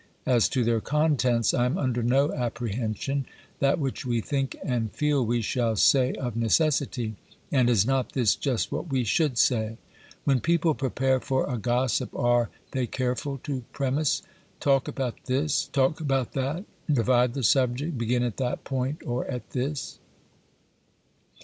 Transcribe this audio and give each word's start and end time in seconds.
As 0.25 0.49
to 0.49 0.63
their 0.63 0.81
contents, 0.81 1.53
I 1.53 1.67
am 1.67 1.77
under 1.77 2.01
no 2.01 2.29
appre 2.29 2.73
hension; 2.73 3.25
that 3.59 3.77
which 3.77 4.03
we 4.03 4.19
think 4.19 4.57
and 4.63 4.91
feel 4.91 5.23
we 5.23 5.43
shall 5.43 5.75
say 5.75 6.13
of 6.13 6.35
necessity, 6.35 7.17
and 7.51 7.69
is 7.69 7.85
not 7.85 8.13
this 8.13 8.33
just 8.35 8.71
what 8.71 8.89
we 8.91 9.03
should 9.03 9.37
say? 9.37 9.77
When 10.23 10.39
people 10.39 10.73
prepare 10.73 11.19
for 11.19 11.47
a 11.47 11.59
gossip 11.59 12.15
are 12.15 12.49
they 12.71 12.87
careful 12.87 13.39
to 13.43 13.61
premise: 13.73 14.23
Talk 14.59 14.87
about 14.87 15.25
this, 15.25 15.65
talk 15.71 15.99
about 16.01 16.33
that; 16.33 16.65
divide 16.91 17.35
the 17.35 17.43
subject, 17.43 17.95
begin 17.95 18.23
at 18.23 18.37
that 18.37 18.63
point 18.63 19.03
or 19.05 19.27
at 19.27 19.51
this 19.51 19.99